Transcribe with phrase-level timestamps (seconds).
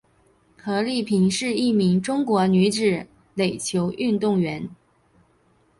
[0.57, 3.05] 何丽萍是一名中国女子
[3.35, 4.67] 垒球运动员。